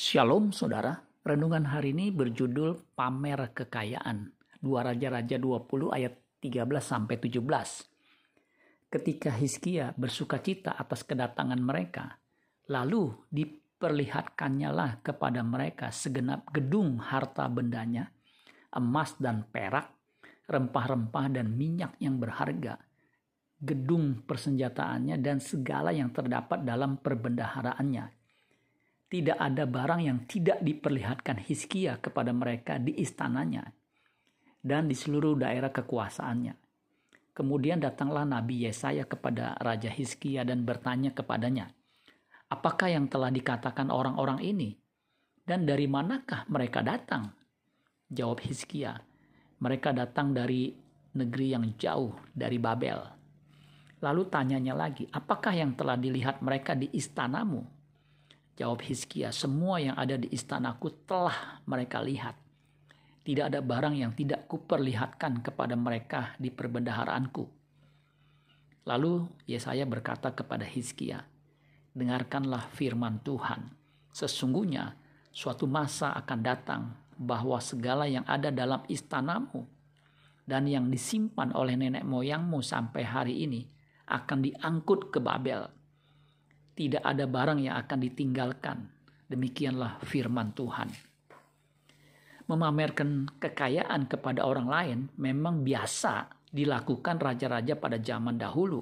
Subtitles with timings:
[0.00, 4.32] Shalom saudara, renungan hari ini berjudul Pamer Kekayaan.
[4.56, 8.88] Dua Raja-Raja 20 ayat 13 sampai 17.
[8.88, 12.16] Ketika Hizkia bersuka cita atas kedatangan mereka,
[12.72, 18.08] lalu diperlihatkannya lah kepada mereka segenap gedung harta bendanya,
[18.72, 19.92] emas dan perak,
[20.48, 22.80] rempah-rempah dan minyak yang berharga,
[23.60, 28.19] gedung persenjataannya dan segala yang terdapat dalam perbendaharaannya
[29.10, 33.66] tidak ada barang yang tidak diperlihatkan Hizkia kepada mereka di istananya
[34.62, 36.54] dan di seluruh daerah kekuasaannya.
[37.34, 41.74] Kemudian datanglah Nabi Yesaya kepada Raja Hizkia dan bertanya kepadanya,
[42.50, 44.74] Apakah yang telah dikatakan orang-orang ini?
[45.42, 47.30] Dan dari manakah mereka datang?
[48.10, 48.94] Jawab Hizkia,
[49.62, 50.74] mereka datang dari
[51.14, 52.98] negeri yang jauh dari Babel.
[54.02, 57.79] Lalu tanyanya lagi, apakah yang telah dilihat mereka di istanamu?
[58.60, 62.36] Jawab Hizkia, semua yang ada di istanaku telah mereka lihat.
[63.24, 67.48] Tidak ada barang yang tidak kuperlihatkan kepada mereka di perbendaharaanku.
[68.84, 71.24] Lalu Yesaya berkata kepada Hizkia,
[71.96, 73.72] Dengarkanlah firman Tuhan.
[74.12, 74.92] Sesungguhnya
[75.32, 76.82] suatu masa akan datang
[77.16, 79.64] bahwa segala yang ada dalam istanamu
[80.44, 83.64] dan yang disimpan oleh nenek moyangmu sampai hari ini
[84.04, 85.79] akan diangkut ke Babel
[86.80, 88.88] tidak ada barang yang akan ditinggalkan.
[89.28, 90.88] Demikianlah firman Tuhan.
[92.48, 98.80] Memamerkan kekayaan kepada orang lain memang biasa dilakukan raja-raja pada zaman dahulu.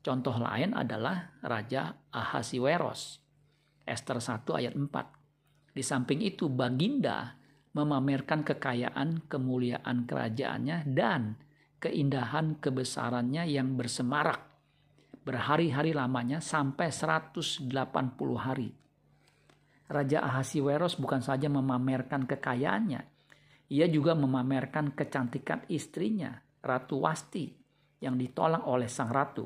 [0.00, 3.20] Contoh lain adalah Raja Ahasiweros.
[3.84, 5.76] Esther 1 ayat 4.
[5.76, 7.36] Di samping itu Baginda
[7.76, 11.36] memamerkan kekayaan, kemuliaan kerajaannya dan
[11.76, 14.47] keindahan kebesarannya yang bersemarak
[15.28, 17.68] berhari-hari lamanya sampai 180
[18.40, 18.72] hari.
[19.84, 23.04] Raja Ahasiweros bukan saja memamerkan kekayaannya,
[23.68, 27.52] ia juga memamerkan kecantikan istrinya, Ratu Wasti,
[28.00, 29.44] yang ditolak oleh sang ratu.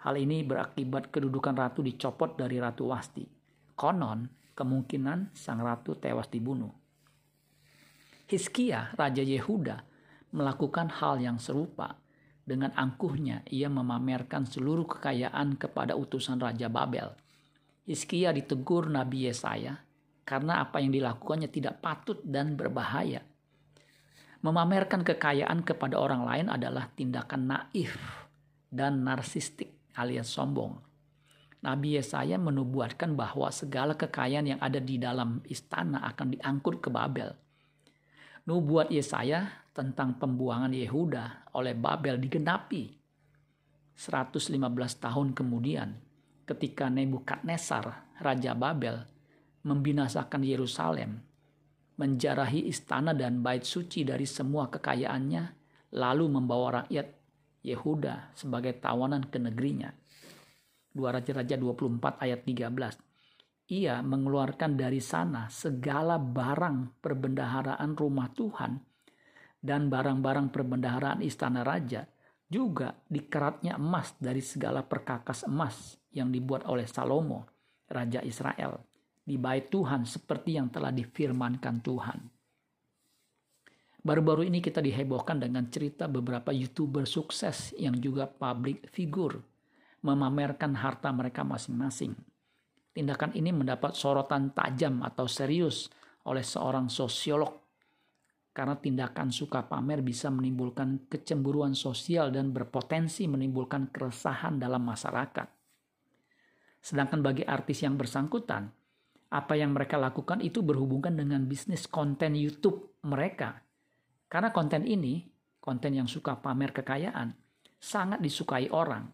[0.00, 3.24] Hal ini berakibat kedudukan ratu dicopot dari Ratu Wasti.
[3.76, 4.24] Konon,
[4.56, 6.72] kemungkinan sang ratu tewas dibunuh.
[8.24, 9.84] Hizkia, Raja Yehuda,
[10.32, 12.00] melakukan hal yang serupa
[12.44, 17.12] dengan angkuhnya ia memamerkan seluruh kekayaan kepada utusan Raja Babel.
[17.84, 19.80] Hizkia ditegur Nabi Yesaya
[20.24, 23.20] karena apa yang dilakukannya tidak patut dan berbahaya.
[24.44, 27.96] Memamerkan kekayaan kepada orang lain adalah tindakan naif
[28.68, 30.76] dan narsistik alias sombong.
[31.64, 37.32] Nabi Yesaya menubuatkan bahwa segala kekayaan yang ada di dalam istana akan diangkut ke Babel.
[38.44, 42.92] Nubuat Yesaya tentang pembuangan Yehuda oleh Babel digenapi
[43.96, 44.60] 115
[45.00, 45.96] tahun kemudian
[46.44, 49.00] ketika Nebukadnezar raja Babel
[49.64, 51.24] membinasakan Yerusalem
[51.96, 55.44] menjarahi istana dan bait suci dari semua kekayaannya
[55.96, 57.06] lalu membawa rakyat
[57.64, 59.88] Yehuda sebagai tawanan ke negerinya.
[60.92, 63.13] 2 Raja-Raja 24 ayat 13
[63.70, 68.76] ia mengeluarkan dari sana segala barang perbendaharaan rumah Tuhan
[69.64, 72.04] dan barang-barang perbendaharaan istana raja,
[72.44, 77.48] juga dikeratnya emas dari segala perkakas emas yang dibuat oleh Salomo,
[77.88, 78.84] Raja Israel,
[79.24, 82.20] di bait Tuhan seperti yang telah difirmankan Tuhan.
[84.04, 89.40] Baru-baru ini kita dihebohkan dengan cerita beberapa youtuber sukses yang juga public figure
[90.04, 92.12] memamerkan harta mereka masing-masing.
[92.94, 95.90] Tindakan ini mendapat sorotan tajam atau serius
[96.24, 97.64] oleh seorang sosiolog
[98.54, 105.50] karena tindakan suka pamer bisa menimbulkan kecemburuan sosial dan berpotensi menimbulkan keresahan dalam masyarakat.
[106.78, 108.70] Sedangkan bagi artis yang bersangkutan,
[109.34, 113.58] apa yang mereka lakukan itu berhubungan dengan bisnis konten YouTube mereka.
[114.30, 115.26] Karena konten ini,
[115.58, 117.34] konten yang suka pamer kekayaan,
[117.82, 119.10] sangat disukai orang.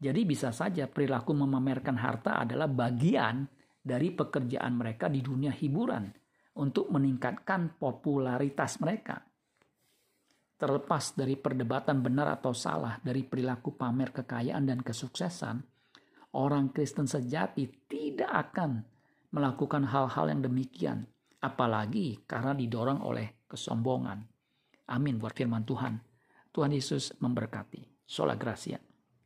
[0.00, 3.44] Jadi bisa saja perilaku memamerkan harta adalah bagian
[3.80, 6.08] dari pekerjaan mereka di dunia hiburan–
[6.58, 9.22] untuk meningkatkan popularitas mereka.
[10.60, 15.56] Terlepas dari perdebatan benar atau salah dari perilaku pamer kekayaan dan kesuksesan,
[16.36, 18.84] orang Kristen sejati tidak akan
[19.32, 21.08] melakukan hal-hal yang demikian,
[21.40, 24.20] apalagi karena didorong oleh kesombongan.
[24.92, 25.96] Amin buat firman Tuhan.
[26.52, 28.04] Tuhan Yesus memberkati.
[28.04, 28.89] Sola Gracia.